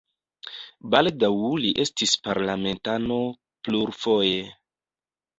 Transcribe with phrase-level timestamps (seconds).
[0.93, 1.29] Baldaŭ
[1.65, 3.17] li estis parlamentano
[3.69, 4.41] plurfoje.